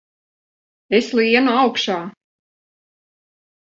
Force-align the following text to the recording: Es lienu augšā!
Es 1.01 1.11
lienu 1.21 1.55
augšā! 1.59 2.01